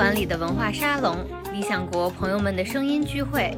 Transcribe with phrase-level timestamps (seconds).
[0.00, 1.14] 馆里的文化沙龙，
[1.52, 3.54] 理想国朋友们的声音聚会。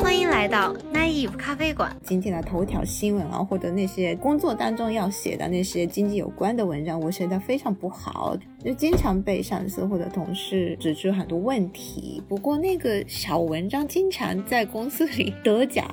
[0.00, 1.94] 欢迎来到 Naive 咖啡馆。
[2.02, 12.22] 今天的头条新闻啊，或者那些工作当中要写的那些经济有关的文章，我写的非常不好，就经常被上司或者同事指出很多问题。
[12.26, 15.84] 不过那个小文章经常在公司里得奖。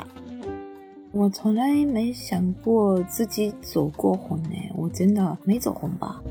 [1.12, 6.23] 我从来没想过自己走过红呢，我真的没走红吧？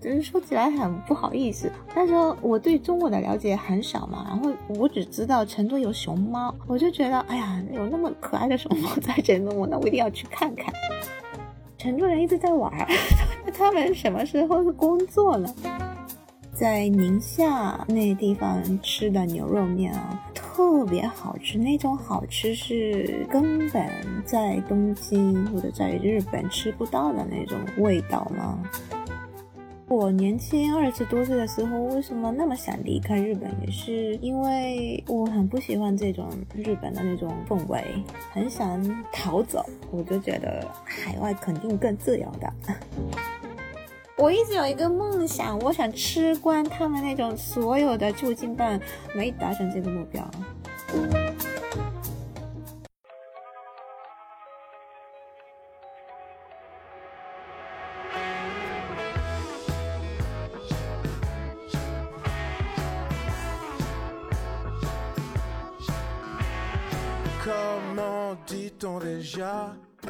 [0.00, 10.72] 就是说起来很不好意思，但是我对中国的了解很少嘛，然后我只知道成都有熊猫，我就觉得哎呀，有那么可爱的熊猫在成都，那我一定要去看看。
[11.78, 12.72] 成都人一直在玩，
[13.44, 15.52] 那 他们什么时候工作了？
[16.52, 20.28] 在宁夏那地方吃的牛肉面啊。
[20.54, 23.90] 特别好吃，那种好吃是根本
[24.22, 28.58] 在东京或者在日本吃不到的那种味道吗？
[29.92, 33.50] 我年轻二十多岁的时候，为什么那么想离开日本？
[33.60, 37.84] 也是因为我很不喜欢这种日本的那种氛围，
[38.32, 39.62] 很想逃走。
[39.90, 42.50] 我就觉得海外肯定更自由的。
[44.16, 48.80] 我一直有一个梦想，我想吃光他们那种所有的驻京办，
[49.14, 50.26] 没达成这个目标。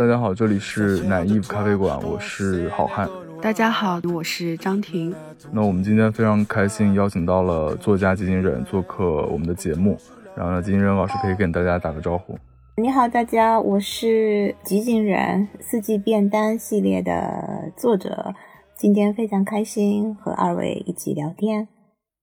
[0.02, 3.08] 大家好，这里是奶衣服咖啡馆，我是好汉。
[3.40, 5.14] 大家好，我是张婷。
[5.52, 9.96] 那我们今天非常开心，邀请到了作家吉金忍做客我们的节目。
[10.36, 12.36] 然后呢，吉金忍老师可以跟大家打个招呼。
[12.78, 18.34] 你好，大家，我是吉金忍四季便当系列的作者。
[18.76, 21.68] 今天非常开心和二位一起聊天。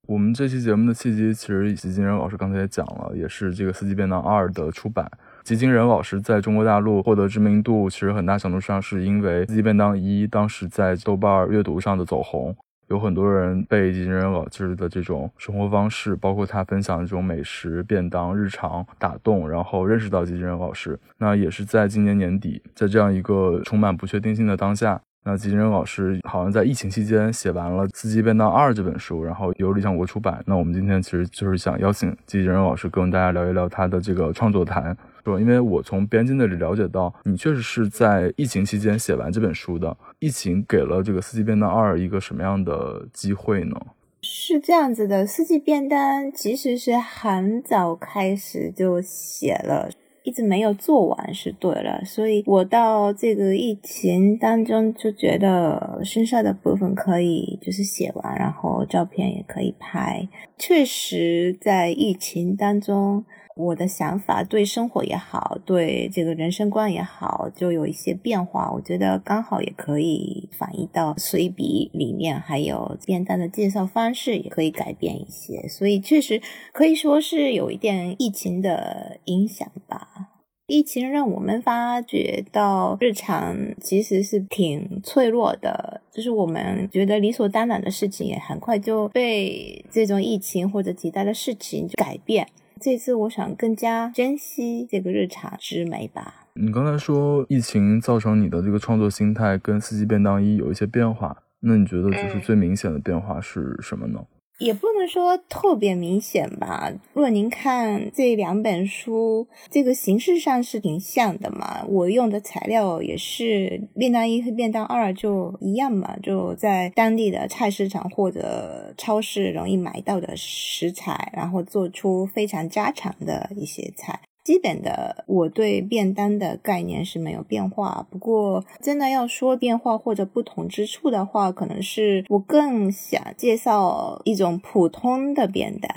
[0.06, 5.10] 我们这期节目的契机，其实吉金忍老师刚才也讲了，也是这个四季便当二的出版。
[5.42, 12.54] 吉金人老师在中国大陆获得知名度，其实很大程度上是因为《四季便当一》当时在豆瓣阅读上的走红，
[12.88, 20.98] 有很多人被吉金人老师的这种生活方式，包括他分享的这种美食便当日常打动，然后认识到吉金人老师。
[21.18, 30.42] 那也是在今年年底，在这样一个充满不确定性的当下，那吉金人老师好像在疫情期间写完了《四季便当二》这本书，然后由理想国出版。
[30.46, 34.96] 那我们今天其实就是想邀请吉金人老师跟大家聊一聊他的这个创作谈。
[35.24, 39.96] 说，因为我从编辑那里了解到，你确实是在疫情期间写完这本书的。
[40.18, 43.76] 疫情给了这个《四季便当二》一个什么样的机会呢？
[44.22, 49.88] 是这样子的，《四季便当》其实是很早开始就写了，
[50.22, 52.02] 一直没有做完是对了。
[52.04, 60.28] 所以我到这个疫情当中就觉得，剩下的部分可以就是写完，然后照片也可以拍。
[60.58, 63.24] 确实，在疫情当中。
[63.60, 68.70] 我的想法对生活也好，对这个人生观也好，就有一些变化。
[68.72, 75.68] 我觉得刚好也可以反映到随笔里面，还有便当的介绍方式也可以改变一些。
[75.68, 76.40] 所以确实
[76.72, 80.28] 可以说是有一点疫情的影响吧。
[80.66, 92.46] 疫情让我们发觉到日常其实是挺脆弱的，就是我们觉得理所当然的事情，也很快就被这种疫情或者其他的事情改变。
[92.80, 96.46] 这次我想更加珍惜这个日茶之美吧。
[96.54, 104.24] 你刚才说疫情造成你的这个创作心态跟四季便当一有一些变化，那你觉得就是最明显的变化是什么呢？
[104.60, 106.92] 也不能说特别明显吧。
[107.14, 111.82] 若您看这两本书，这个形式上是挺像的嘛。
[111.88, 124.20] 我用的材料也是便当一和便当二就一样嘛，就在当地的菜市场或者超市容易买到的食材，然后做出非常家常的一些菜。
[124.50, 128.04] 基本的，我对便当的概念是没有变化。
[128.10, 135.88] 不过，真的要说变化或者不同之处的话，可能是我更想介绍一种普通的便当，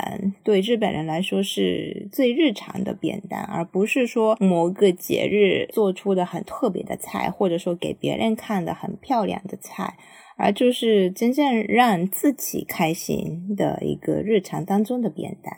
[0.43, 9.97] 对日本人来说是最日常的便当，而不是说某个节日做出的很特别的菜，或者说给别人看的很漂亮的菜，
[10.37, 15.51] 而就是真正让自己开心的一个日常当中的便当。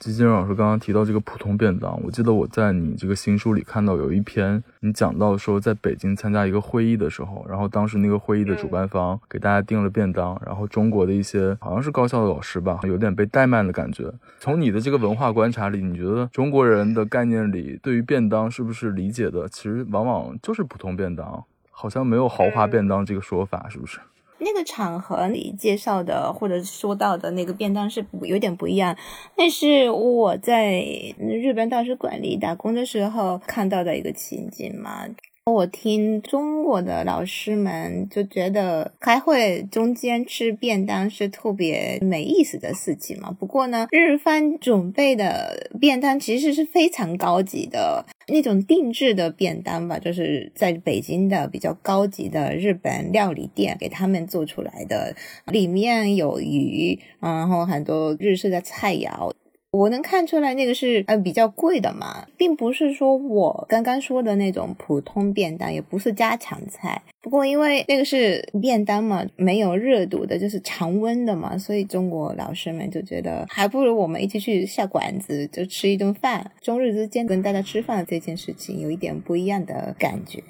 [0.00, 14.10] 吉金老师刚刚提到这个普通便当，我记得我在你这个新书里看到有一篇，你讲到说在北京参加一个会议的时候，然后当时那个会议的主办方给大家订了便当，然后中国的一些好像是高校的老师吧，有点被怠慢的感觉。
[14.38, 24.00] 从你的这个文化观察里，你觉得中国人的概念里对于便当是不是理解的其实往往就是普通便当，好像没有豪华便当这个说法，是不是？
[24.40, 28.96] 那个场合里介绍的或者说到的那个便当是有点不一样，
[29.36, 30.82] 那是我在
[31.18, 35.06] 日本大使馆里打工的时候看到的一个情景嘛。
[35.46, 43.34] 我听中国的老师们就觉得开会中间吃便当是特别没意思的事情嘛。
[43.36, 55.14] 不过呢，日方准备的便当其实是非常高级的那种定制的便当吧，就是在北京的比较高级的日本料理店给他们做出来的，
[55.46, 59.32] 里面有鱼，然后很多日式的菜肴。
[59.72, 67.00] 我能看出来那个是呃比较贵的嘛，并不是说我刚刚说的那种普通便当，也不是家常菜。
[67.22, 76.50] 不过因为那个是便当嘛，没有热度的，就是常温的嘛，所以中国老师们就觉得还不如我们一起去下馆子，就吃一顿饭。
[76.60, 80.42] 中日之间跟大家吃饭这件事情有一点不一样的感觉。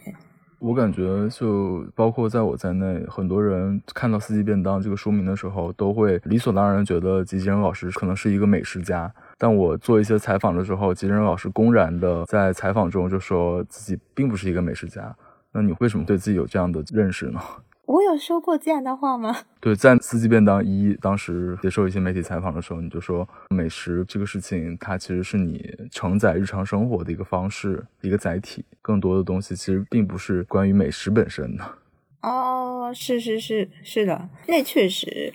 [0.61, 9.11] 我感觉就包括在我在内，很多人看到《四季便当》这个书名的时候，都会理所当然觉得吉吉人老师可能是一个美食家。
[9.39, 15.17] 但我做一些采访的时候，吉吉人老师公然的在采访中就说自己并不是一个美食家。
[15.53, 17.41] 那你为什么对自己有这样的认识呢？
[17.91, 19.37] 我有说过这样的话吗？
[19.59, 28.65] 对，在四季便当一当时接受一些媒体采访的时候，你就说美食这个事情，它其实是你承载日常生活的一个方式，一个载体。
[28.81, 31.65] 更多的东西其实并不是关于美食本身的。
[32.23, 35.35] 哦，是是是是的，那确实，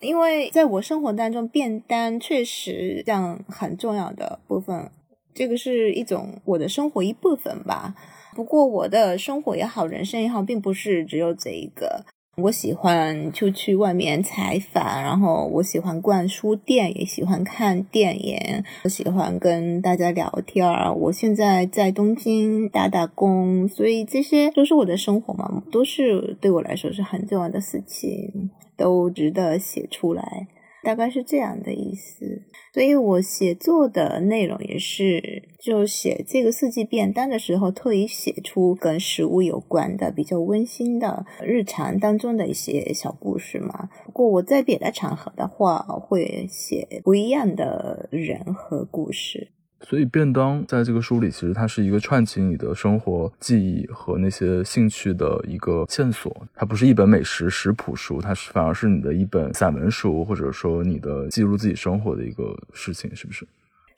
[0.00, 4.90] 因为在我生活当中，便当确实这样很重要的部分，
[5.32, 7.94] 这个是一种我的生活一部分吧。
[8.34, 12.04] 不过我的生活也好，人生也好，并不是只有这一个。
[12.38, 20.90] 我喜欢出去外面采访，然后我喜欢逛书店，也喜欢看电影，我喜欢跟大家聊天儿。
[20.94, 30.48] 我现在在东京打打工，所以这些都是我的生活嘛，都是对我来说是很重要的事情，都值得写出来。
[30.82, 32.42] 大概是这样的意思，
[32.74, 43.88] 所以我写作的内容也是，就写这个四季便当的时候，特意写出跟食物有关的、比较温馨的日常当中的一些小故事嘛。
[44.04, 49.52] 不过我在别的场合的话，会写不一样的人和故事。
[49.82, 56.34] 所以便当在这个书里，其实它是一个串起你的生活记忆和那些兴趣的一个线索。
[56.54, 63.46] 它不是一本美食食谱书，它是反而是你的一本散文书，或者说你的记录自己生活的一个事情，是不是？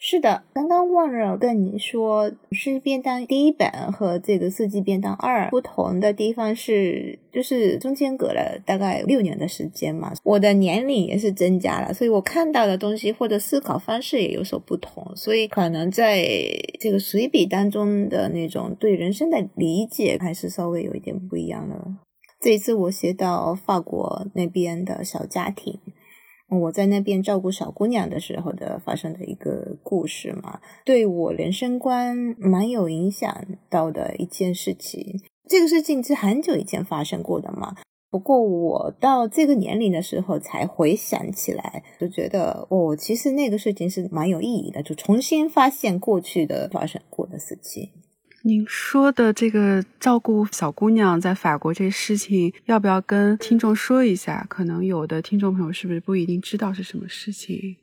[0.06, 16.23] 是的，刚刚忘了跟你说，是便当第一本和这个四季便当二不同的地方是，就是中间隔了大概六年的时间嘛，我的年龄也是增加了，所以我看到的东西或者思考方式也有所不同，所以可能在
[16.79, 21.83] 这个随笔当中的那种对人生的理解还是稍微有一点不一样了。
[22.43, 25.81] 这一次我写到法国那边的小家庭。
[26.61, 35.21] 我在那边照顾小姑娘的时候的发生的一个故事嘛，对我人生观蛮有影响到的一件事情。
[35.49, 37.77] 这个事情是很久以前发生过的嘛，
[38.11, 47.91] 不过我到这个年龄的时候才回想起来，就觉得哦，其实那个事情是蛮有意义的，就重新发现过去的发生过的事情。
[48.46, 54.44] 您说的这个照顾小姑娘在法国这事情，要不要跟听众说一下？
[54.50, 57.77] 可能有的听众朋友是不是不一定知道是什么事情？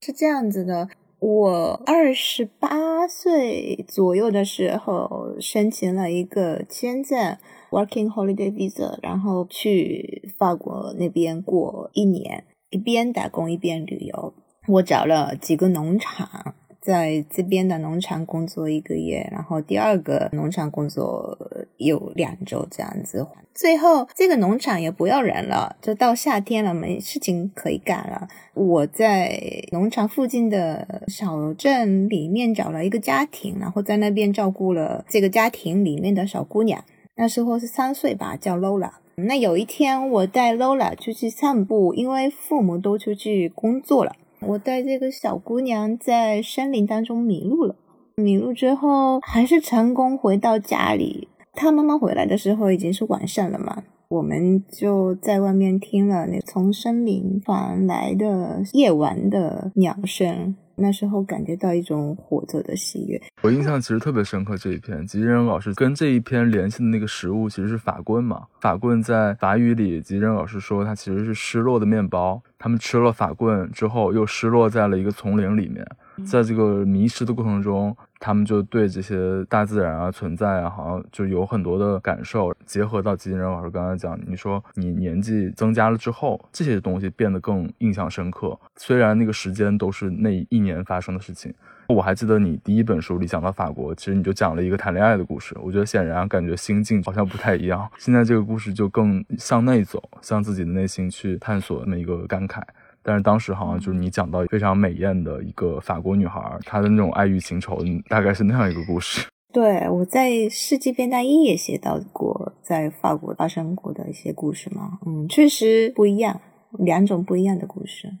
[0.00, 7.36] 是这样子的，我二十八岁左右的时候申请了一个签证
[7.70, 14.34] ，Working Holiday Visa，然后去法国那边过一年，一边打工一边旅游。
[14.68, 16.54] 我找了几个农场。
[16.86, 21.36] 在这边的农场工作一个月，然后第二个农场工作
[21.78, 28.28] 有两周这样子，最后这个农场也不要人了，就到夏天了，没事情可以干了。
[28.54, 29.36] 我在
[29.72, 36.84] 农场附近的小镇里面找了一个家庭，然后在那边照顾了这个家庭里面的小姑娘，
[37.16, 38.92] 那时候是三岁吧，叫 Lola。
[39.16, 44.14] 那有一天我带 Lola 出去散步，因为父母都出去工作了。
[44.40, 47.74] 我带这个小姑娘在山林当中迷路了，
[48.16, 51.28] 迷路之后还是成功回到家里。
[51.54, 60.54] 她妈妈回来的时候已经是晚上了嘛，我们就在外面听了那从森林传来的夜晚的鸟声。
[60.76, 63.20] 那时候感觉到一种活着的喜悦。
[63.42, 68.44] 我印象其实特别深刻，这一篇吉仁老师跟这一篇联系的那个食物其实是法棍嘛。
[68.60, 72.42] 法棍在法语里，吉仁老师说它其实是失落的面包。
[72.58, 75.86] 他们吃了法棍之后，又失落在了一个丛林里面。
[76.26, 82.54] 在这个迷失的过程中，他们就对这些大自然啊存在啊，好像就有很多的感受。
[82.64, 88.58] 结合到吉金仁老师刚才讲，你说你年纪增加了之后，这些东西变得更印象深刻。
[88.76, 91.52] 虽然那个时间都是那一年发生的事情。
[91.88, 95.56] 我还记得你第一本书里讲到法国，其实你就讲了一个谈恋爱的故事。
[95.62, 97.88] 我觉得显然感觉心境好像不太一样。
[97.96, 102.60] 现在这个故事就更向内走，向自己的内心去探索那么一个感慨。
[103.06, 109.24] 但是当时好像就是你讲到非常美艳的一个法国女孩，她的那种爱欲情仇，大概是那样一个故事。
[109.52, 114.98] 对，我在《世纪变大一》也写到过在法国发生过的一些故事嘛。
[115.06, 116.40] 嗯，确实不一样，
[116.80, 118.12] 两种不一样的故事。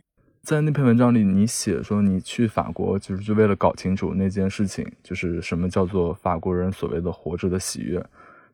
[0.44, 8.00] 在那篇文章里，你写说你去法国就是就为了搞清楚那件事情，就是什么叫做法国人所谓的活着的喜悦。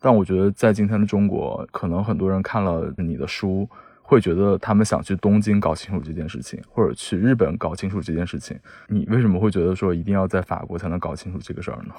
[0.01, 3.69] 但我觉得在今天的中国，可能很多人看了你的书，
[4.12, 8.54] 会觉得他们想去东京搞清楚这件事情，或者去日本搞清楚这件事情。
[8.88, 11.95] 你为什么会觉得说一定要在法国才能搞清楚这个事儿呢？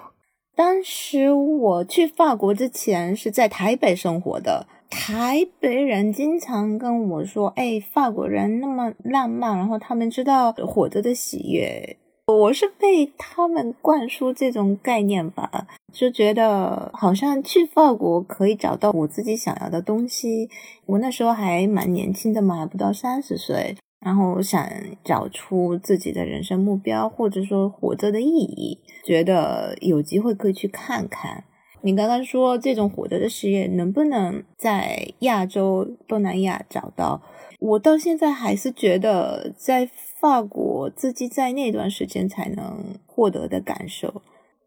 [0.56, 4.68] 当时我去法国之前是在台北生活的。
[4.92, 11.98] 台北人经常跟我说：“哎，法国人那么浪漫，然后他们知道活着的喜悦。”
[12.32, 20.50] 我是被他们灌输这种概念吧，就觉得好像去法国可以找到我自己想要的东西。
[20.88, 24.68] 我那时候还蛮年轻的嘛，还不到三十岁，然后想
[25.04, 31.44] 找出自己的人生目标，或者说活着的意义，觉得有机会可以去看看。
[31.82, 37.22] 你刚刚说这种活着的事业能不能在亚洲、东南亚找到？
[37.60, 39.88] 我到现在还是觉得在
[40.20, 44.22] 法国自己在那段时间才能获得的感受。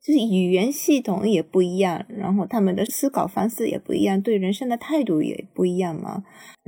[0.07, 6.23] 就是语言系统也不一样，然后他们的思考方式也不一样，对人生的态度也不一样嘛。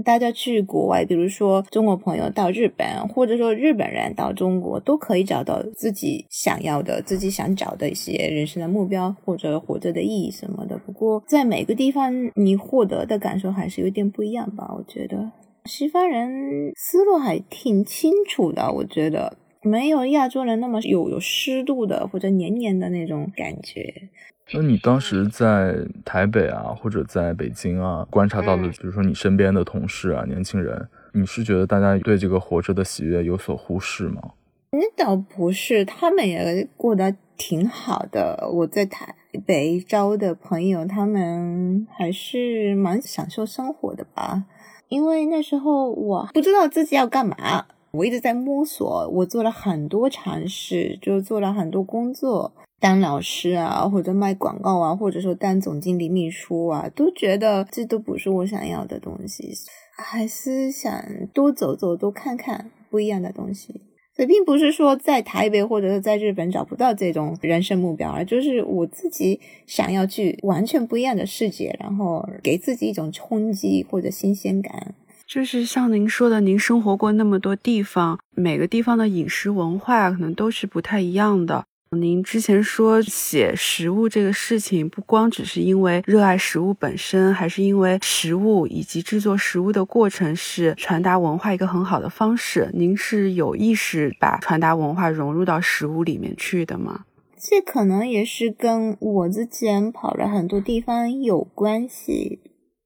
[0.04, 10.76] 大家去国外，比如说中国朋友到日本，或者说日本人到中国，都可以找到自己想要的、自己想找的一些人生的目标或者活着的意义什么的。
[10.78, 14.68] 不过在每个地方，你获得的感受还是有点不一样吧？
[14.76, 15.30] 我觉得
[15.66, 19.36] 西方人思路还挺清楚的，我觉得。
[19.68, 24.08] 没有亚洲人那么有有湿度的或者黏黏的那种感觉。
[24.54, 34.22] 那你当时在台北啊，或者在北京啊，观察到的，比如说你身边的同事啊，年轻人，你是觉得大家对这个活着的喜悦有所忽视吗？
[34.70, 38.48] 那倒不是，他们也过得挺好的。
[38.52, 39.14] 我在台
[39.46, 44.44] 北招的朋友，他们还是蛮享受生活的吧。
[44.88, 47.66] 因为那时候我不知道自己要干嘛。
[47.90, 59.52] 我一直在摸索，我做了很多尝试，就做了很多工作，当老师啊，或者卖广告啊，或者说当总经理秘书啊，都觉得这都不是我想要的东西，
[59.96, 61.02] 还是想
[61.32, 63.82] 多走走，多看看不一样的东西。
[64.14, 74.94] 所以，并不是说在台北或者是在日本找不到这种人生目标，而就是我自己想要去完全不一样的世界，然后给自己一种冲击或者新鲜感。
[75.28, 81.66] 就是像您说的，您生活过那么多地方，每个地方的饮食文化可能都是不太一样的。
[81.90, 92.70] 您之前说写食物这个事情，不光只是因为热爱食物本身，还是因为食物以及制作食物的过程是传达文化一个很好的方式。
[92.72, 97.04] 您是有意识把传达文化融入到食物里面去的吗？
[97.38, 102.40] 这可能也是跟我之前跑了很多地方有关系。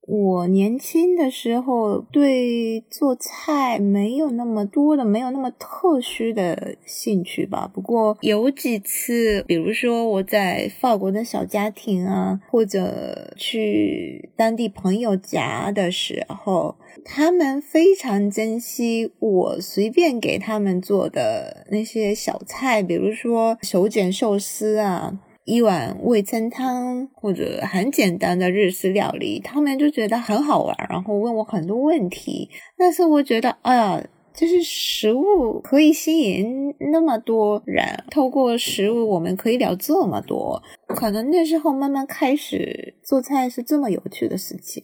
[0.05, 7.71] 我年轻的时候对做菜没有那么多的，没有那么特殊的兴趣吧。
[7.73, 25.17] 不过有几次，比如说我在法国的小家庭啊，或者去当地朋友家的时候，他们非常珍惜我随便给他们做的那些小菜，比如说手卷寿司啊。
[25.45, 32.49] 一碗味噌汤或者很简单的日式料理，他们就觉得很好玩，然后问我很多问题。
[32.77, 34.01] 但是我觉得，哎呀，
[34.33, 40.61] 就是食物可以吸引那么多人，透过食物我们可以聊这么多。
[40.87, 44.81] 可能那时候慢慢开始做菜是这么有趣的事情。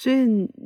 [0.00, 0.16] 所以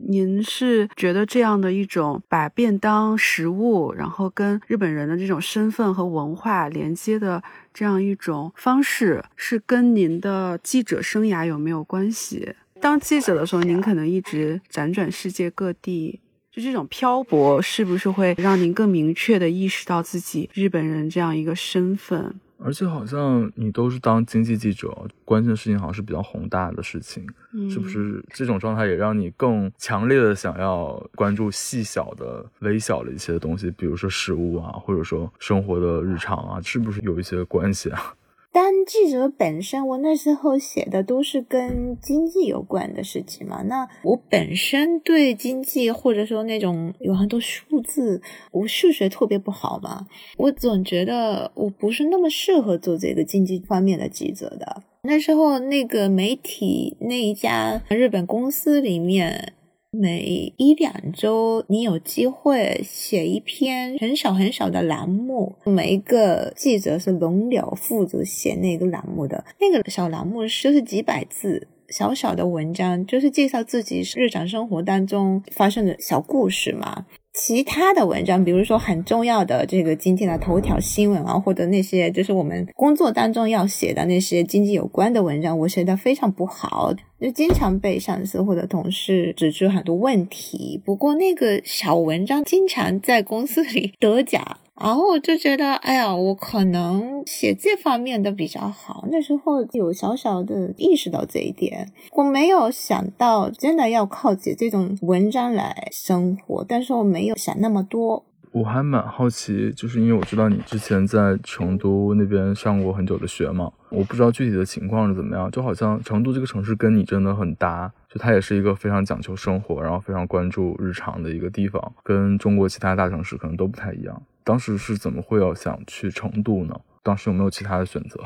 [0.07, 12.55] 您是觉得这样的一种把便当食物，然后跟日本人的这种身份和文化连接的这样一种方式，是跟您的记者生涯有没有关系？
[12.81, 16.21] 当记者的时候，您可能一直辗转世界各地，
[16.53, 22.33] 就这种漂泊，是不是会让您更明确的意识到自己日本人这样一个身份？
[22.65, 24.91] 而且好像你都是当经济记者，
[25.27, 27.27] 关心的事情好像是比较宏大的事情，
[27.71, 28.25] 是不是？
[28.31, 38.15] 这种状态也让你更强烈的想要关注细小的、微小的一些东西，比如说食物啊，或者说生活的日常啊，是不是有一些关系啊？
[38.55, 43.63] 当记者本身，我那时候写的都是跟经济有关的事情嘛。
[43.63, 50.07] 那我本身对经济或者说那种有很多数字，我数学特别不好嘛，
[50.37, 54.85] 我总觉得我不是那么适合做这个经济方面的记者的。
[55.03, 59.55] 那时候那个媒体那一家日本公司里面。
[59.95, 69.45] 每一两周，你有机会写一篇很少很少的栏目，每一个记者是轮流负责写那个栏目的。
[69.61, 77.07] 那个小栏目就是几百字，小小的文章，就是介绍自己日常生活当中发生的小故事嘛。
[77.37, 86.95] 其他的文章，比如说很重要的这个今天的头条新闻啊，或者那些就是我们工作当中要写的那些经济有关的文章，我写的非常不好，
[87.25, 90.79] 就经常被上司或者同事指出很多问题。
[90.85, 94.59] 不过那个小文章经常在公司里 得奖。
[94.79, 99.07] 然后我就觉得，哎呀，我可能写这方面的比较好。
[99.11, 108.25] 那时候有小小的意识到这一点，我没有想到真的要靠写这种文章来生活，但是我没有想那么多。
[108.55, 115.51] 我还蛮好奇，就是因为我知道你之前在成都那边上过很久的学嘛，我不知道具体的情况是怎么样。
[115.51, 124.23] 就好像成都这个城市跟你真的很搭，就它也是一个非常讲求生活，然后非常关注日常的一个地方，跟中国其他大城市可能都不太一样。
[124.45, 126.79] 当时是怎么会要想去成都呢？
[127.03, 128.21] 当时有没有其他的选择？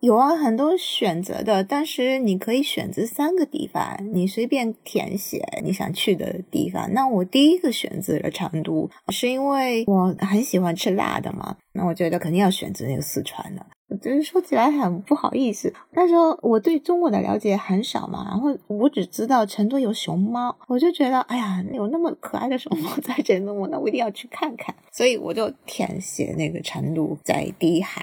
[0.00, 6.92] 有啊，很多选择的，但是你可以选择三个地方，你随便填写你想去的地方。
[6.92, 11.56] 那我第一个选择了成都，是因为我很喜欢吃辣的嘛。
[11.72, 13.66] 那我觉得肯定要选择那个四川的。
[14.00, 24.72] 就是说起来很不好意思，那时候我对中国的了解很少嘛，然后我只知道成都有熊猫，我就觉得哎呀，有那么可爱的熊猫在成都，那我一定要去看看。
[24.92, 28.00] 所以我就填写那个成都在第一行。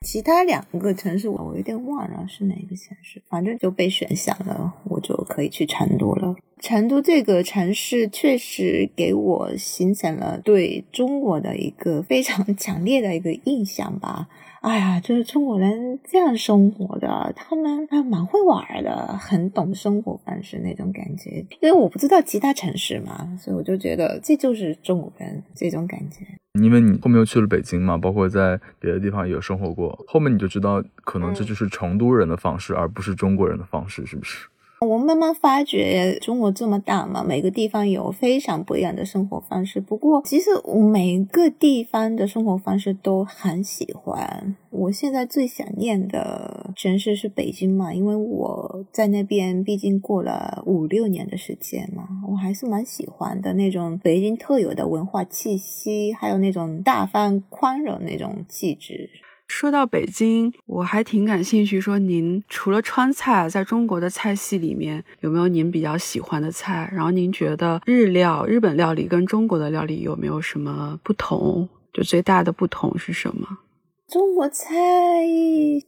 [0.00, 6.36] 其他两个城市我有点忘了是哪个城市，反正就被选项了，我就可以去成都了。
[6.60, 14.28] 成都这个城市确实给我形成了对中国的一个非常强烈的一个印象吧。
[14.60, 21.46] 哎呀，就是中国人这样生活的，他们还蛮会玩的，很懂生活方式那种感觉。
[21.60, 26.26] 因为我不知道其他城市嘛，所以我就觉得这就是中国人这种感觉。
[26.60, 34.48] 因为你后面又去了北京嘛，包括在别的地方也有生活过，后面你就知道，可能这就是成都人的方式，而不是中国人的方式，是不是？
[34.80, 39.80] 我慢慢发觉，中国这么大嘛，每个地方有非常不一样的生活方式。
[39.80, 44.56] 不过，其实我每个地方的生活方式都很喜欢。
[44.70, 59.10] 我现在最想念的城市是北京嘛，因为我在那边毕竟过了五六年的时间嘛，我还是蛮喜欢的那种北京特有的文化气息，还有那种大方宽容那种气质。
[59.48, 61.80] 说到北京，我还挺感兴趣。
[61.80, 66.88] 说您除了川菜，在中国的菜系里面有没有您比较喜欢的菜？
[66.92, 71.68] 然后您觉得日料、日本料理跟中国的料理有没有什么不同？
[71.92, 73.58] 就最大的不同是什么？
[74.06, 74.66] 中国菜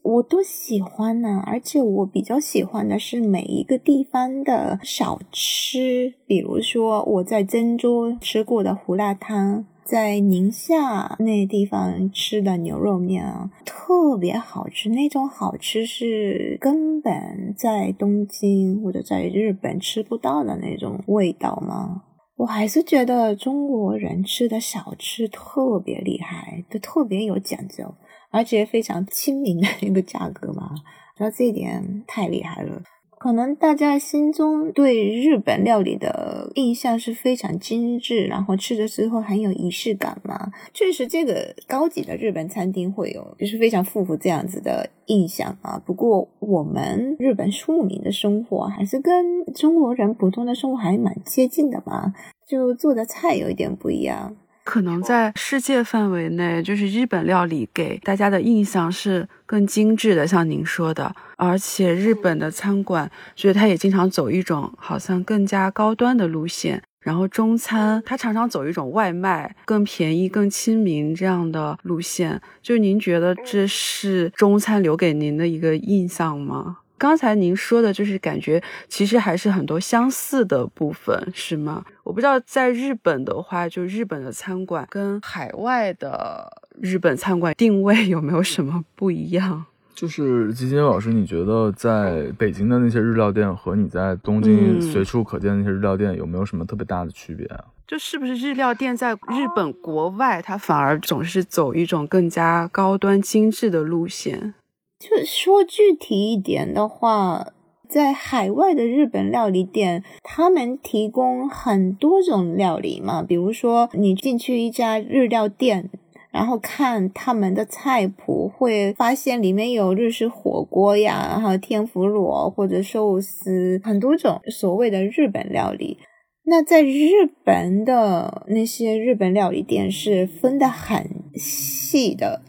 [0.03, 9.65] 我都喜欢呢，而且我比较喜欢的是每一个地方的小吃，比如说我在珍珠吃过的胡辣汤。
[9.85, 14.89] 在宁夏那地方吃的牛肉面啊，特别好吃。
[14.91, 22.03] 那种好吃是根本在东京或者在日本吃不到的那种味道吗？
[22.37, 27.95] 我还是觉得中国人吃的小吃特别厉害，都特别有讲究，
[28.31, 30.71] 而且非常亲民的一个价格嘛。
[31.19, 32.81] 觉得这一点太厉害了。
[33.21, 40.51] 可能大家心中对日本料理的印象是非常精致，然后吃的时候很有仪式感嘛。
[40.73, 45.79] 确实，这个高级的日本餐厅会有，就是非常符合这样子的印象啊。
[45.85, 52.15] 不过，我们日本庶民的生活还是跟中国人普通的生活还蛮接近的嘛，
[52.49, 54.35] 就做的菜有一点不一样。
[54.65, 66.83] 可能在世界范围内，就是日本料理给大家的印象是更精致的，像您说的，而且日本的餐馆，所以它也经常走一种好像更加高端的路线。
[67.01, 72.39] 然后中餐，它常常走一种外卖，更便宜、更亲民这样的路线。
[72.61, 76.80] 就您觉得这是中餐留给您的一个印象吗？
[77.01, 81.83] 刚才您说的就是感觉，其实还是很多相似的部分，是吗？
[82.05, 89.65] 我不知道在日本的话，就日本的餐馆跟海外的日本餐馆定位有没有什么不一样？
[89.95, 97.65] 就是基金老师，你觉得在北京的那些日料店和你在东京随处可见的那些日料店有没有什么特别大的区别啊？
[97.89, 104.53] 就是不是日料店在日本国外，它反而总是走一种更加高端精致的路线？
[105.01, 107.49] 就说具体一点的话。
[107.89, 113.21] 在海外的日本料理店，他们提供很多种料理嘛。
[113.21, 115.91] 比如说，你进去一家日料店，
[116.31, 125.99] 然后看他们的菜谱，会发现里面有日式火锅呀，还有天妇罗或者寿司，很多种所谓的日本料理。
[126.45, 132.43] 那在日本的那些日本料理店是分得很细的。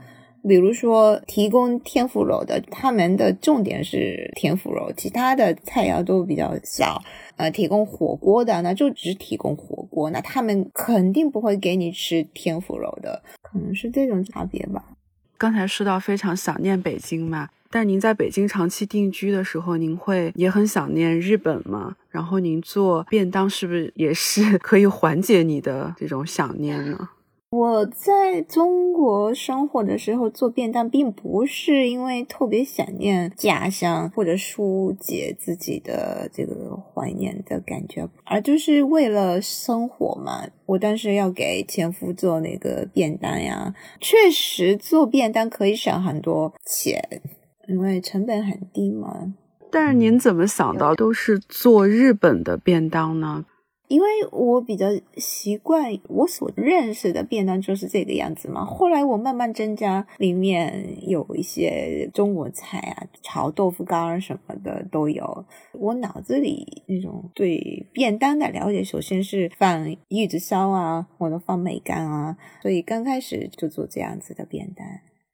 [0.48, 7.02] 比如说，提供天妇罗的，他们的重点是天妇罗，其他的菜肴都比较少。
[7.38, 14.84] 呃，提供火锅的，那就只提供火锅，那他们肯定不会给你吃天妇罗的，可能是这种差别吧。
[15.38, 21.96] 刚才说到非常想念北京嘛，但您在北京长期定居的时候，您会也很想念日本吗？
[22.10, 27.10] 然后您做便当是不是也是可以缓解你的这种想念呢？
[27.52, 40.48] 我在中国生活的时候做便当，并不是因为特别想念家乡或者疏解自己的这个怀念的感觉，而就是为了生活嘛。
[40.66, 47.22] 我当时要给前夫做那个便当呀，确实做便当可以省很多钱，
[47.68, 49.34] 因为成本很低嘛。
[49.70, 53.46] 但是您怎么想到都是做日本的便当呢？
[53.92, 54.86] 因为我比较
[55.18, 58.64] 习惯我所认识的便当就是这个样子嘛。
[58.64, 65.46] 后来我慢慢增加，里面有一些中国菜啊，炒豆腐干儿什么的都有。
[65.74, 74.88] 我脑子里那种对便当的了解，首先是放玉子烧啊，或者放梅干啊，所以刚开始就做这样子的便当。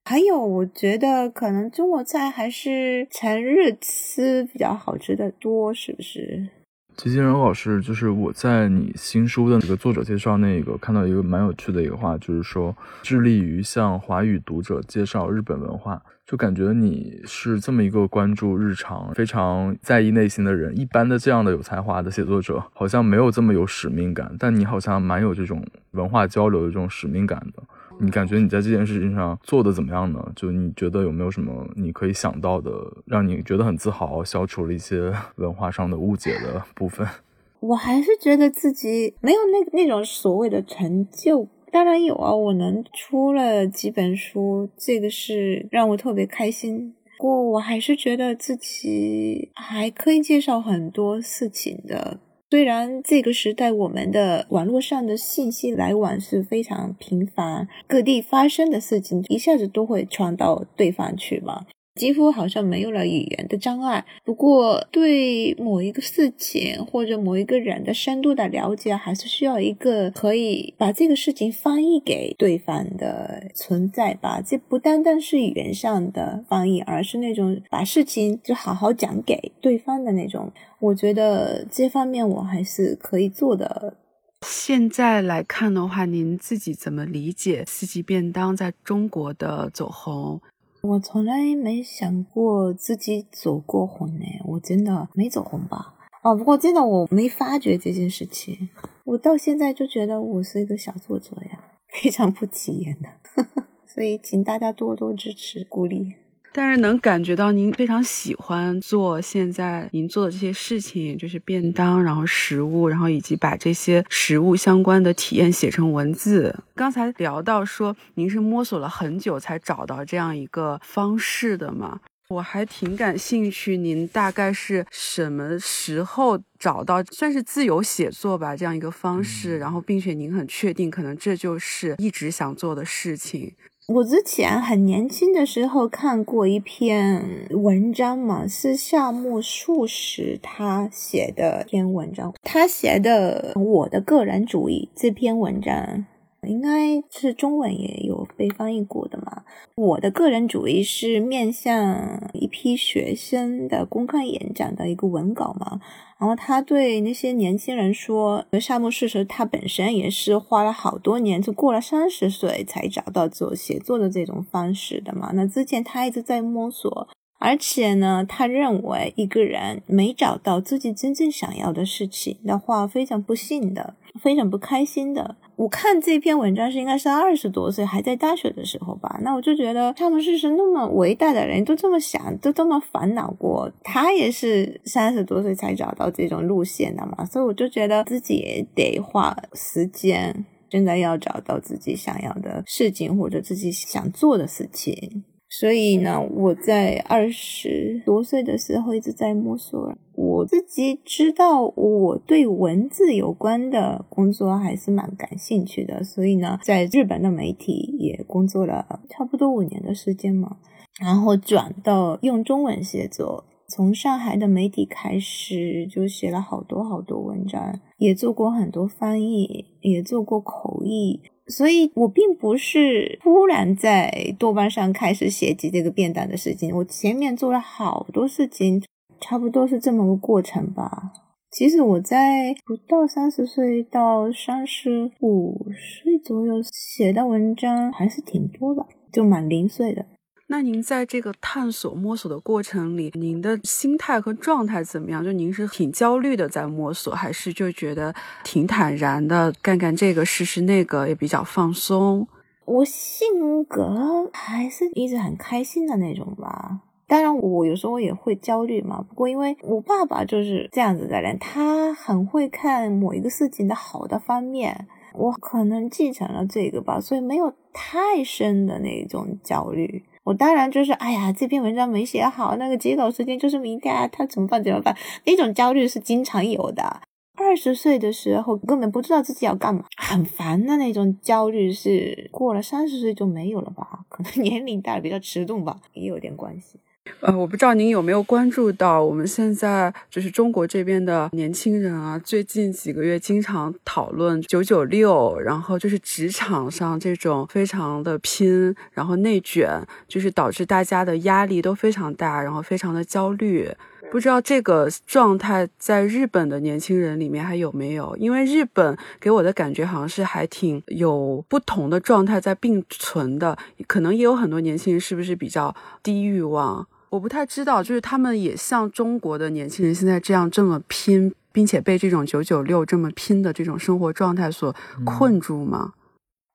[0.06, 6.50] 还有，我觉得可能中国菜还是成日吃比较好吃的多，是不是？
[6.98, 20.76] 吉金荣老师，就是我在你新书的这个作者介绍那个看到一个蛮有趣的一个话，就是说致力于向华语读者介绍日本文化，就感觉你是这么一个关注日常、非常在意内心的人。
[20.76, 27.62] 一般的这样的有才华的写作者，好像没有这么有使命感，但你好像蛮有这种文化交流的这种使命感的。
[28.00, 30.32] 你感觉你在这件事情上做的怎么样呢？
[30.36, 32.72] 就你觉得有没有什么你可以想到的，
[33.06, 37.08] 让你觉得很自豪，消除了一些 文化上的误解的部分？
[37.60, 46.94] 我还是觉得自己没有那那种所谓的成就，当然有啊，我能出了几本书，这个是让我特别开心。
[47.18, 52.20] 不过我还是觉得自己还可以介绍很多事情的。
[52.50, 61.66] 虽然这个时代我们的网络上的信息来往是非常频繁，各地发生的事情一下子都会传到对方去嘛。
[61.98, 74.40] 几乎好像没有了语言的障碍，不过对某一个事情或者某一个人的深度的了解，还是需要一个可以把这个事情翻译给对方的存在吧。
[74.40, 80.52] 这不单单是语言上的翻译，而是那种把事情就好好讲给对方的那种。
[80.80, 83.98] 我觉得这方面我还是可以做的。
[84.46, 90.40] 现在来看的话，您自己怎么理解四季便当在中国的走红？
[90.82, 95.96] 我从来没想过自己走过红呢，我真的没走红吧？
[96.24, 98.70] 哦，不过真的我没发觉这件事情，
[99.06, 103.10] 我到现在就觉得我是一个小作者呀，非常不起眼的，
[103.86, 106.16] 所以请大家多多支持鼓励。
[106.58, 116.64] 但是能感觉到您非常喜欢做现在您做的这些事情，就是便当，然后食物，然后以及把这些食物相关的体验写成文字。
[116.74, 122.00] 刚才聊到说您是摸索了很久才找到这样一个方式的嘛？
[122.30, 129.60] 我还挺感兴趣，您大概是什么时候找到算是自由写作吧这样一个方式？
[129.60, 133.54] 然后并且您很确定，可能这就是一直想做的事情。
[133.88, 146.06] 我之前很年轻的时候看过一篇文章嘛，是夏目漱石他写的篇文章，他写的《我的个人主义》这篇文章。
[146.44, 149.44] 应该是中文也有被翻译过的嘛？
[149.76, 155.82] 我的个人主义是面向一批学生的公开演讲的一个文稿嘛。
[156.20, 165.32] 然后他对那些年轻人说：“夏目漱石他本身也是花了好多年，就过了三十岁才找到做写作的这种方式的嘛。
[165.34, 167.08] 那之前他一直在摸索。”
[167.40, 175.36] 而且呢，他认为一个人没找到自己真正想要的事情的话，非常不幸的，非常不开心的。
[175.58, 183.70] 我看这篇文章是应该是二十多岁还在大学的时候吧，那我就觉得他们是是那么伟大的人，都这么想，都这么烦恼过。
[183.84, 195.24] 他也是三十多岁才找到这种路线的嘛，所以我就觉得自己也得花时间，真的要找到自己想要的事情或者自己想做的事情。
[195.50, 199.96] 所以呢，我在二十多岁的时候一直在摸索。
[200.14, 210.58] 我自己知道我对文字有关的工作还是蛮感兴趣的，所以呢，在日本的媒体也工作了差不多五年的时间嘛，
[211.00, 213.46] 然后转到用中文写作。
[213.70, 221.22] 从上海的媒体开始，就写了好多好多文章，也做过很多翻译，也做过口译。
[221.48, 228.84] 所以我并不是突然在豆瓣上开始写起这个便当的事情，我前面做了好多事情，
[229.22, 231.14] 差不多是这么个过程吧。
[231.50, 235.66] 其实我在不到三十岁到三十五
[236.04, 240.06] 岁左右写的文章还是挺多的，就蛮零碎的。
[240.50, 245.22] 那您在这个探索摸索的过程里，您的心态和状态怎么样？
[245.22, 252.26] 就您是挺焦虑的在摸索，还是就觉得挺坦然的，干干这个试试那个，也比较放松？
[252.64, 256.80] 我性格还是一直很开心的那种吧。
[257.08, 259.02] 当然，我有时候也会焦虑嘛。
[259.02, 270.04] 不过，因为我爸爸就是这样子的人，他很会看某一个事情的好的方面，我可能继承了这个吧，所以没有太深的那种焦虑。
[270.28, 274.62] 我当然就是，哎呀，这篇文章没写好，那个截稿时间就是明天啊，他怎么办？
[274.62, 274.94] 怎么办？
[275.24, 277.00] 那种焦虑是经常有的。
[277.38, 284.02] 二十岁的时候根本不知道自己要干嘛，很烦的那种焦虑，是过了三十岁就没有了吧？
[284.10, 286.78] 可能年龄大了比较迟钝吧，也有点关系。
[287.20, 303.70] 呃，我不知道您有没有关注到，我们现在就是中国这边的年轻人啊，最近几个月经常讨论九九六，然后就是职场上这种非常的拼，然后内卷，就是导致大家的压力都非常大，然后非常的焦虑。
[304.10, 308.16] 不知道这个状态在日本的年轻人里面还有没有？
[308.16, 316.88] 因为日本给我的感觉好像是还挺有不同的状态在并存的，可能也有很多年轻人是不是比较低欲望？
[317.10, 325.94] 我不太知道，就是他们也像中国的年轻人现在这样这么拼，并且被这种九九六这么拼的这种生活状态所困住吗？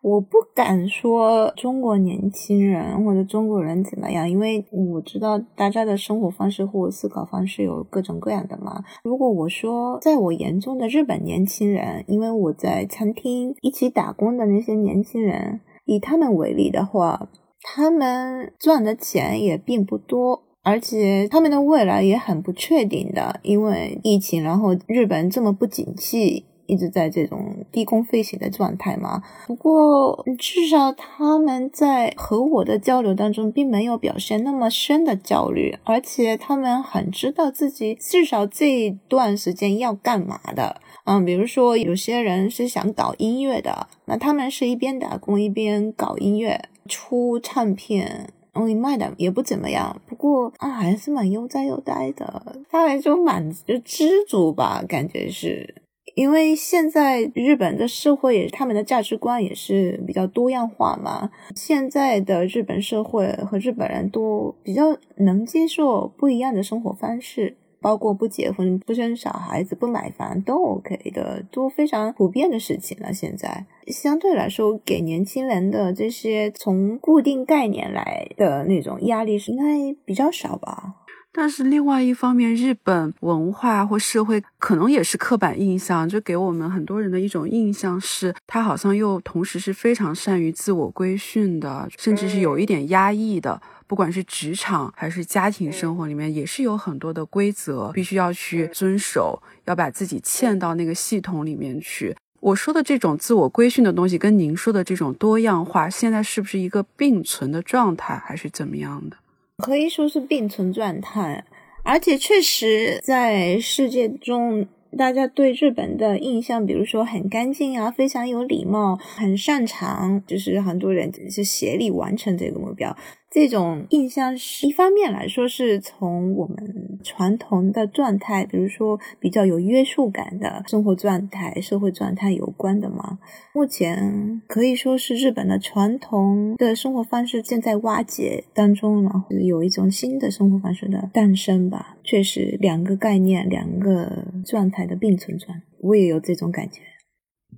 [0.02, 8.82] 我不敢说中国年轻人或者中国人怎么样，因为我知道大家的生活方式或思考方式有各种各样的嘛。
[9.04, 17.28] 如果我说在我眼中的日本年轻人，因为我在餐厅一起打工的那些年轻人，以他们为例的话。
[17.62, 29.22] 他们赚的钱也并不多，而且他们的未来也很不确定的，因为疫情，然后日本这么不景气，一直在这种低空飞行的状态嘛。
[29.46, 40.80] 不过至少他们在和我的交流当中，并没有表现那么深的焦虑，而且他们很知道自己至少这一段时间要干嘛的。
[41.04, 46.68] 嗯，比如说有些人是想搞音乐的，那他们是一边打工一边搞音乐。
[46.88, 52.56] 出唱片，嗯，卖的也不怎么样，不过啊，还是蛮悠哉悠哉的。
[52.70, 55.74] 他们就蛮就知足吧，感觉是
[56.14, 61.30] 因为现在日本的社会，他们的价值观也是比较多样化嘛。
[61.54, 67.56] 现在的日本社会和日本人都比较能接受不一样的生活方式。
[67.82, 73.12] 包括不结婚、不生小孩子、不买房都 OK 的，都非常普遍的事情了。
[73.12, 80.94] 现在相对来说，给年轻人的这些从固定概念来的那种压力是应该比较少吧。
[81.34, 93.58] 但是另外一方面，日本文化或社会可能也是刻板印象，就给我们很多人的一种印象是，他好像又同时是非常善于自我规训的，甚至是有一点压抑的。
[93.86, 102.14] 不管是职场还是家庭生活里面，也是有很多的规则必须要去遵守，要把自己嵌到那个系统里面去。
[102.42, 109.16] 我说的这种自我规训的东西，跟您说的这种多样化，现在是不是一个并存的状态，还是怎么样的？
[109.58, 111.44] 可以说是并存状态，
[111.84, 114.66] 而且确实在世界中。
[114.94, 122.94] 大家对日本的印象，比如说很干净啊，非常有礼貌，很擅长，就是很多人是协力完成这个目标。
[123.34, 133.18] 这种印象是一方面来说，是从我们传统的状态，比如说比较有约束感的生活状态、社会状态有关的嘛。
[133.54, 141.96] 目前可以说是日本的传统的生活方式正在瓦解当中，然后有一种新的生活方式的诞生吧。
[142.04, 146.82] 确实，两个概念、两个状态的并存状，我也有这种感觉。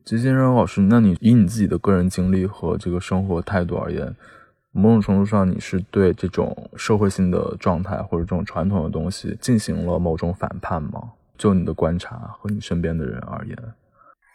[0.04, 4.14] 吉先生老师，那你以你自己的个人经历和这个生活态度而言？
[4.76, 11.12] 某种程度上，你是对这种社会性的状态或者这种传统的东西进行了某种反叛吗？
[11.38, 13.56] 就你的观察和你身边的人而言，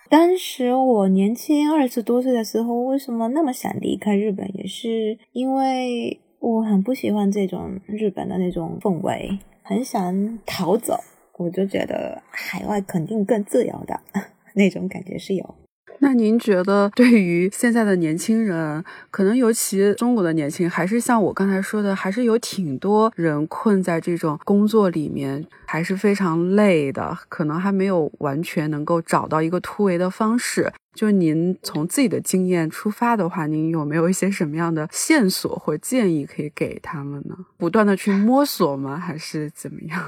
[0.09, 4.49] 当时我年轻二十多岁的时候，为什么那么想离开日本？
[4.57, 10.97] 也是因为我很不喜欢这种日本的那种氛围，很想逃走。
[11.37, 13.99] 我就觉得海外肯定更自由的
[14.55, 15.55] 那种感觉是有。
[16.01, 30.71] 那您觉得，对于现在的年轻人，可能尤其中国的年轻人，还是像我刚才说的，还是有挺多人困在这种工作里面，还是非常累的，可能还没有完全能够找到一个突围的方式。
[30.95, 37.35] 就您从自己的经验出发的话，您有没有一些什么样的线索或建议可以给他们呢？
[37.57, 38.97] 不断的去摸索吗？
[38.97, 40.01] 还是怎么样？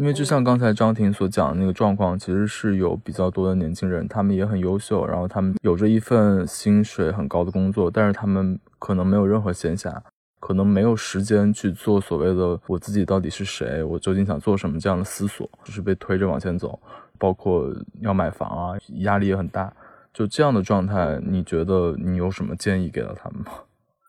[0.00, 9.94] 因为就像刚才张婷所讲的那个状况，其实是有比较多的年轻人，他们也很优秀，然后他们有着一份薪水很高的工作，但是他们可能没有任何闲暇，
[10.40, 14.80] 可能没有时间去做所谓的我自己到底是谁，我究竟想做什么？
[14.80, 16.80] 这样的思索，就是被推着往前走，
[17.18, 19.70] 包括要买房啊，压力也很大，
[20.14, 23.52] 就这样的状态，你觉得你有什么建议给到他们吗？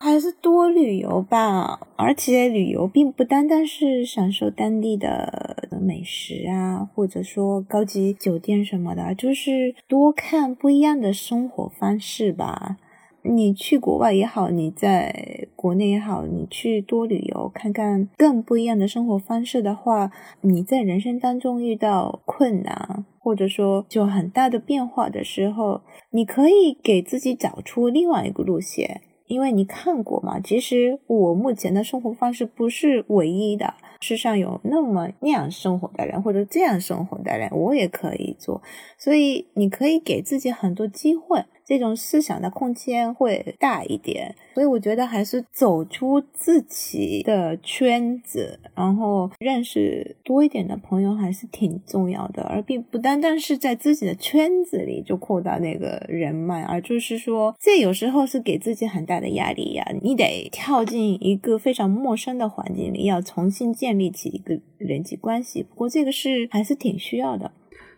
[0.04, 12.78] 还是多旅游吧，而且旅游并不单单是享受当地的美食啊，或者说高级酒店什么的，就是多看不一样的生活方式吧。
[13.22, 20.10] 你去国外也好，你在国内也好，你去多旅游看看更不一样的生活方式的话，
[20.40, 29.02] 你在人生当中遇到困难，或者说就很大的变化的时候，你可以给自己找出另外一个路线。
[29.26, 38.62] 因为你看过嘛，其实我目前的生活方式不是唯一的，世上有那么那样生活的人，或者这样生活的人，我也可以做，
[38.98, 41.44] 所以你可以给自己很多机会。
[41.64, 65.62] 这种思想的空间会大一点，所以我觉得还是走出自己的圈子，然后认识多一点的朋友还是挺重要的，而并不单单是在自己的圈子里就扩大那个人脉，而就是说，这有时候是给自己很大的压力呀，你得跳进一个非常陌生的环境里，要重新建立起一个人际关系。
[65.62, 67.52] 不过这个是还是挺需要的。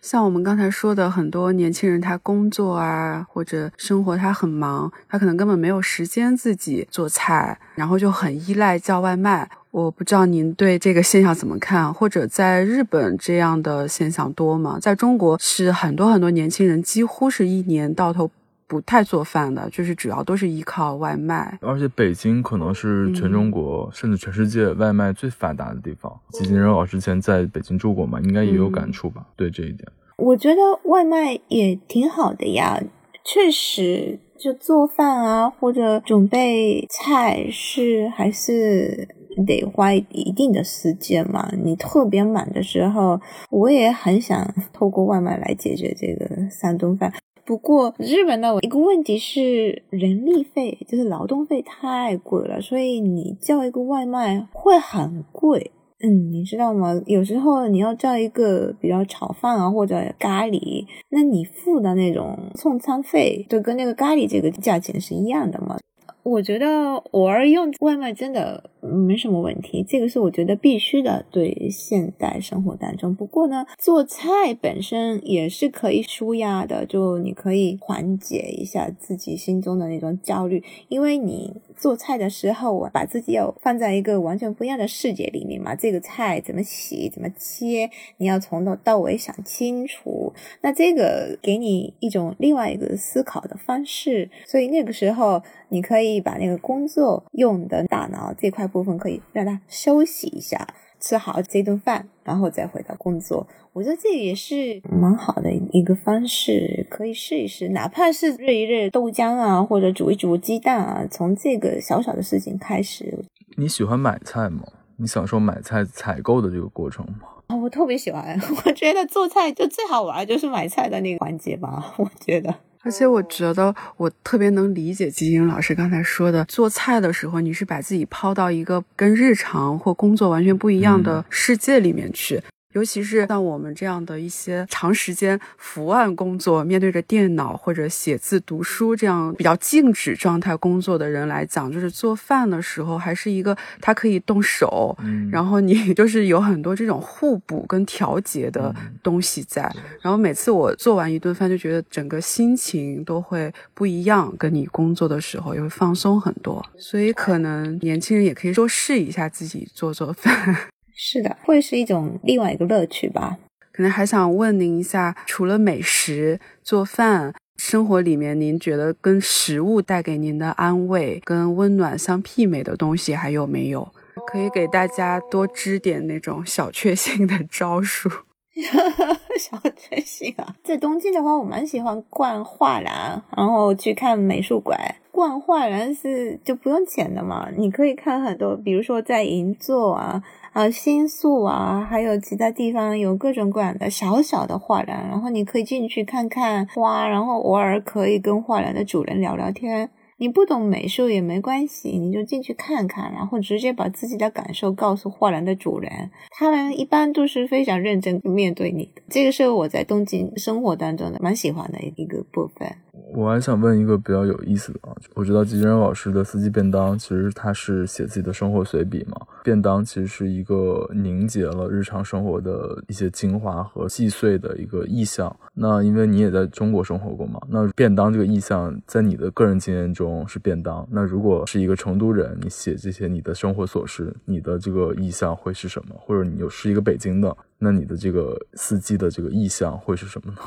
[0.05, 9.49] 像我们刚才说的，很多年轻人他工作啊或者生活他很忙，他可能根本没有时间自己做菜，然后就很依赖叫外卖。
[9.71, 14.79] 我不知道您对这个现象怎么看，或者在日本这样的现象多吗？
[14.79, 18.31] 在中国是很多很多年轻人几乎是一年到头
[18.74, 21.56] 不太做饭的，就是主要都是依靠外卖。
[21.60, 26.12] 而且北京可能是全中国甚至全世界外卖最发达的地方。
[26.30, 29.24] 吉金仁老之前在北京住过嘛，应该也有感触吧？
[29.37, 29.87] 对这一点。
[30.16, 32.82] 我觉得外卖也挺好的呀，
[33.24, 39.06] 确实，就做饭啊或者准备菜是还是
[39.46, 41.48] 得花一定的时间嘛。
[41.62, 47.12] 你特别满的时候，我也很想透过外卖来解决这个三顿饭。
[47.46, 55.70] 不过日本的一个问题是人力费，就是劳动费太贵了，所以你叫一个外卖会很贵。
[56.00, 57.00] 嗯，你知道吗？
[57.07, 65.78] 有时候你要叫一个比较炒饭啊，或者咖喱，那你付的那种送餐费，就跟那个咖喱这个价钱是一样的嘛。
[66.24, 71.24] 我觉得偶尔用外卖真的没什么问题，这个是我觉得必须的。
[71.30, 85.74] 对现代生活当中，不过呢，做菜本身也是可以舒压的，就你可以缓解一下自己心中的那种焦虑，因为你做菜的时候，我把自己要放在一个完全不一样的世界里面嘛。
[85.74, 90.32] 这个菜怎么洗，怎么切，你要从头到尾想清楚。
[90.62, 96.14] 那这个给你一种另外一个思考的方式，所以那个时候你可以。
[96.24, 100.66] 把那个工作用的大脑这块部分可以让它休息一下，
[101.05, 103.47] 吃好这顿饭，然后再回到工作。
[103.75, 107.69] 我觉得这也是蛮好的一个方式，可以试一试。
[107.69, 113.23] 哪怕是热一热豆浆啊，或者煮一煮鸡蛋啊，从这个小小的事情开始。
[113.59, 114.62] 你喜欢买菜吗？
[114.97, 117.29] 你享受买菜采购的这个过程吗？
[117.49, 118.40] 啊，我特别喜欢。
[118.64, 121.95] 我觉得做菜就最好玩就是买菜的那个环节吧。
[121.99, 122.55] 我觉得。
[122.85, 132.40] 而且我觉得我特别能理解吉英老师刚才说的，做菜的时候你是把自己抛到一个跟日常或工作完全不一样的世界里面去。
[132.75, 144.96] 尤其是像我们这样的一些长时间伏案工作，面对着电脑或者写字、读书这样比较静止状态工作的人来讲，就是做饭的时候还是一个他可以动手，
[145.31, 149.62] 然后你 就是有很多这种互补跟调节的东西在。
[150.02, 156.64] 然后每次我做完一顿饭，就觉得整个心情都会不一样，跟你工作的时候也会放松很多。
[156.77, 160.73] 所以可能年轻人也可以多试一下自己做做饭。
[160.95, 163.38] 是的，会是一种另外一个乐趣吧。
[163.73, 173.92] 可能还想问您一下，除了美食、做饭，生活里面您觉得跟食物带给您的安慰跟温暖相媲美的东西还有没有？
[174.29, 178.09] 可以给大家多支点那种小确幸的招数。
[179.37, 184.79] 小确幸啊，在东京的话，我蛮喜欢逛画廊，然后去看美术馆。
[185.11, 190.23] 逛画廊是就不用钱的嘛，你可以看很多，比如说在银座啊、
[190.55, 199.90] 啊新宿啊，还有其他地方有各种各样的小小的画廊，然后你可以进去看看花，然后偶尔可以跟画廊的主人聊聊天。
[200.17, 209.02] 你不懂美术也没关系，你就进去看看，然后直接把自己的感受告诉画廊的主人，他们一般都是非常认真面对你的。
[209.11, 212.77] 这个是我在东京生活当中的蛮喜欢的一个部分。
[213.13, 219.21] 我还想问一个比较有意思的啊，我知道吉金仁老师的司机便当，其实他是写自己的生活随笔嘛。
[219.42, 225.35] 便当其实是一个凝结了日常生活的一些精华和细碎的一个意象。
[225.55, 230.87] 那因为你也在中国生活过嘛，那便当这个意象在你的个人经验中是便当。
[230.90, 235.95] 那如果是一个成都人，你写这些你的生活琐事，你的这个意象会是什么？
[235.99, 240.38] 或者你又是一个北京的，那你的这个司机的这个意象会是什么呢？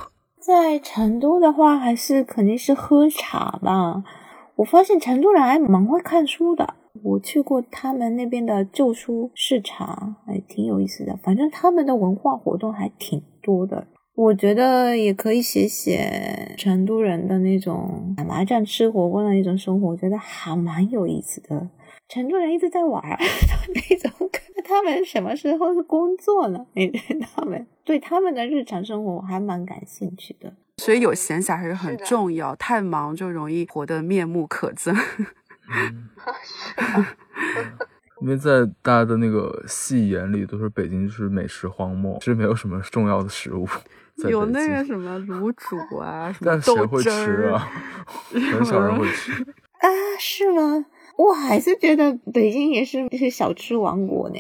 [0.48, 4.02] 在成都的话，还是肯定是喝茶吧。
[4.56, 6.76] 我发现成都人还蛮会看书的。
[7.04, 11.18] 我去过他们那边的旧书市场，还挺有意思的。
[11.18, 13.88] 反正他们的文化活动还挺多的。
[14.18, 21.70] 我觉得也可以写写成都人的那种打麻将、吃火锅的那种生活，我觉得还蛮有意思的。
[22.10, 23.16] 成都人一直在玩儿
[23.76, 24.12] 那种，
[24.64, 26.66] 他们什么时候是工作呢？
[26.74, 27.60] 你知道吗？
[27.86, 30.52] 对他们的日常生活我还蛮感兴趣的。
[30.78, 34.98] 所以有闲暇还是很重要，太忙就容易活得面目可憎。
[38.20, 43.68] 因为在大家的那个戏眼里，都是北京就是美食荒漠，其实没有什么重要的食物。
[44.30, 47.10] 有那个什么卤煮啊， 什么但谁会吃
[47.52, 47.70] 啊？
[48.34, 49.32] 很少人会吃
[49.80, 49.88] 啊？
[50.20, 50.86] 是吗？
[51.18, 54.40] 我还是觉得北京也是是小吃王国呢，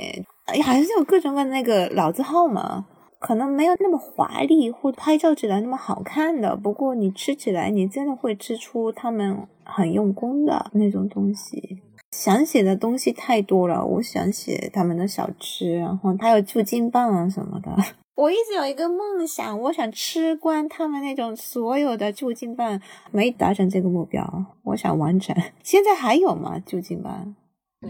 [0.63, 2.85] 还是有各种各那个老字号嘛，
[3.19, 11.81] 可能没有那么华丽或拍照起来那么好看的，不过你吃起来你真的会吃出他们很用功的那种东西。
[12.11, 17.71] 想写的东西太多了，我想写他们的小吃，然后还有驻京棒啊什么的。
[18.17, 25.35] 我一直有一个梦想，我想吃光他们那种所有的驻京办，没达成这个目标，我想完成。
[25.61, 26.59] 现在还有吗？
[26.65, 27.35] 驻京办？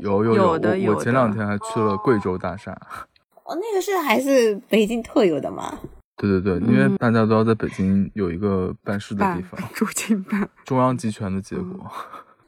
[0.01, 2.73] 有有有的我我前两天还去了贵州大厦。
[3.45, 5.79] 哦，那个是还是北京特有的吗？
[6.21, 11.89] 对对对，因为大家都要在北京有一个办事的地方， 驻京办，中央集权的结果。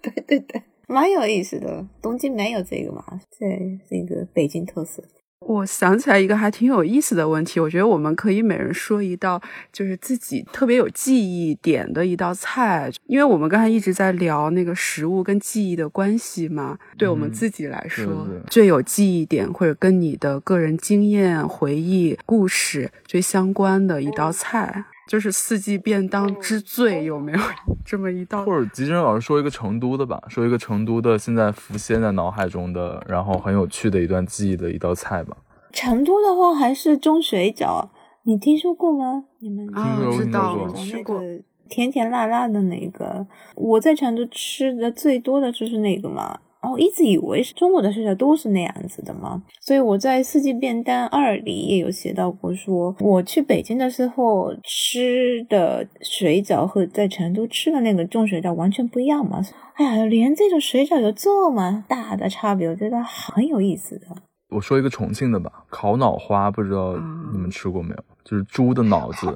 [0.02, 1.86] 对对对，蛮有意思的。
[2.02, 3.06] 东京没有这个嘛？
[3.32, 3.48] 这
[3.90, 5.02] 这个北京特色。
[5.50, 9.41] 我想起来一个还挺有意思的问题，我觉得我们可以每人说一道，
[9.74, 16.78] 就是自己特别有记忆点的一道菜，因为我们刚才一直在聊那个食物跟记忆的关系嘛。
[17.00, 24.86] 对我们自己来说，最有记忆点或者跟你的个人经验、回忆、故事最相关的一道菜。
[25.10, 27.39] 就是四季便当之最，有没有
[27.84, 28.45] 这么一道？
[28.45, 35.36] 或者吉珍老师说一个成都的吧，说一个成都的现在浮现在脑海中的，然后很有趣的一段记忆的一道菜吧。
[35.72, 37.89] 成都的话还是中水饺，
[38.22, 39.24] 你听说过吗？
[39.39, 41.20] 你们啊，知道，那个
[41.68, 43.26] 甜甜辣辣的那个。
[43.55, 46.39] 我在成都吃的最多的就是那个嘛。
[46.62, 59.41] 哦，一直以为是中国的水饺都是那样子的嘛，所以我在《四季便当二》里也有写到过，说我去北京的时候吃的水饺和在成都吃的那个重水饺完全不一样嘛。
[59.76, 64.07] 哎呀，连这种水饺有这么大的差别，我觉得很有意思的。
[64.49, 66.97] 我说一个重庆的吧，烤脑花，不知道
[67.32, 68.03] 你们吃过没有？
[68.26, 69.28] 就是猪的脑子，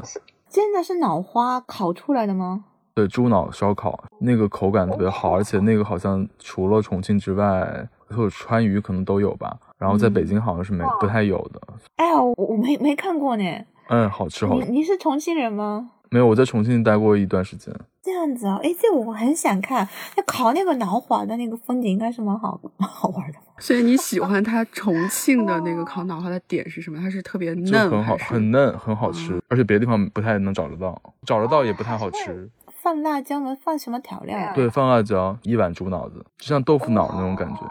[0.49, 2.65] 真的是脑花烤出来的吗？
[2.95, 9.57] 对，猪脑烧烤那个口感特别好，而且那个好像除了重庆之外，或者川渝可能都有吧。
[9.79, 11.59] 然后在北京好像是没不太有的。
[11.95, 13.43] 哎呀，我我没没看过呢。
[13.89, 14.59] 嗯，好吃好。
[14.59, 15.89] 你你是重庆人吗？
[16.11, 17.73] 没有，我在重庆待过一段时间。
[18.03, 19.87] 这样子啊，哎，这我很想看。
[20.15, 23.39] 那烤那个脑花的那个风景应该是蛮好蛮好玩的。
[23.57, 26.99] 所以你喜欢它重庆的那个烤脑花的点是什么？
[26.99, 32.47] 它是特别嫩，很好，很嫩，很好吃，而且别的地方不太能找得到，找得到也不太好吃。
[32.83, 33.55] 放辣椒吗？
[33.63, 34.51] 放什么调料啊？
[34.53, 37.61] 对，放辣椒，一碗猪脑子，就像豆腐脑那种感觉，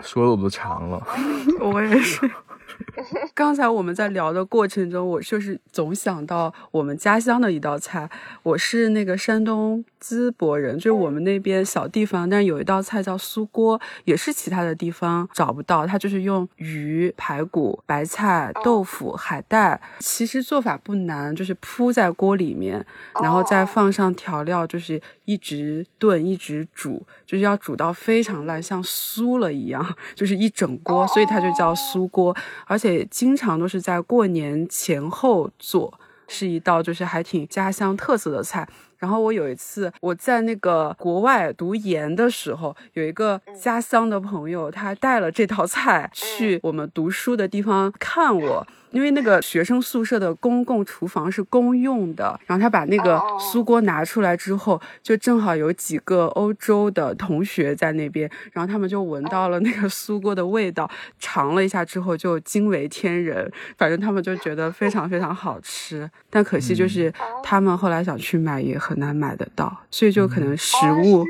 [0.00, 1.06] 说的我都馋了。
[1.60, 2.30] 我也是。
[3.34, 8.08] 刚才我们在聊的过程中，我就是总想到我们家乡的一道菜。
[8.42, 15.86] 我是那个山东淄博人，就是我们那边小地方，但是有一道菜叫酥锅，也是其他的地方找不到。
[15.86, 22.84] 它就是用鱼、排骨、白菜、豆腐、海带，其实做法不难，就是铺在锅里面，
[23.22, 32.34] 然后再放上调料，就是一直炖，一直煮，就是要煮到非常烂，像酥了一样， 就是一整锅，所以它就叫酥锅。
[32.72, 35.92] 而且经常都是在过年前后做，
[36.26, 38.66] 是一道就是还挺家乡特色的菜。
[39.02, 48.64] 然后我有一次我在那个国外读研的时候，有一个家乡的朋友，他带了这道菜去我们读书的地方看我。
[48.92, 66.10] 因为那个学生宿舍的公共厨房是公用的，然后他把那个酥锅拿出来之后，就正好有几个欧洲的同学在那边，然后他们就闻到了那个酥锅的味道，尝了一下之后就惊为天人，反正他们就觉得非常非常好吃。
[66.28, 67.10] 但可惜就是
[67.42, 71.24] 他们后来想去买也很难买得到，所以就可能食物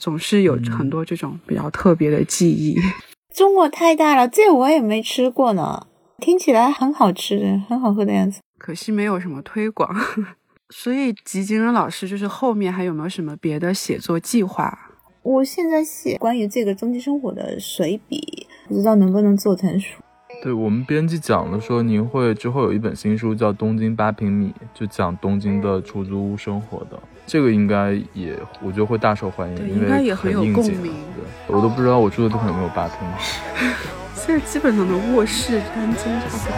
[0.00, 2.76] 总是有很多这种比较特别的记忆。
[3.34, 5.86] 中国太大了，这我也没吃过呢。
[6.18, 9.94] 听起来很好吃，很好喝的样子，可惜没有什么推广。
[10.70, 14.76] 所以吉金仁老师就是后面还有没有什么别的写作计划？
[15.22, 20.02] 我现在写关于这个中极生活的随笔，不知道能不能做成书。
[20.42, 26.96] 对我们编辑讲了说，您会之后有一本新书叫《东京八平米》，就讲东京的出租屋生活的。
[27.26, 30.92] 这个应该也，我觉得会大受欢迎，因为很有共鸣。
[31.48, 33.14] 我都不知道我住的地方有没有八平米。
[34.14, 36.56] 现在基本上的卧室单间差不多。